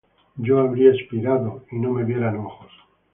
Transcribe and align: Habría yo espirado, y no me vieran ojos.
Habría 0.35 0.85
yo 0.85 0.91
espirado, 0.99 1.65
y 1.69 1.77
no 1.77 1.91
me 1.91 2.03
vieran 2.03 2.37
ojos. 2.37 2.71